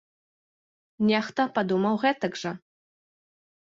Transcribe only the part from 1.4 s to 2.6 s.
падумаў гэтак жа.